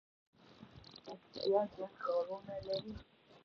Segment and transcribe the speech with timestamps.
[1.03, 2.93] پکتیا جګ غرونه لري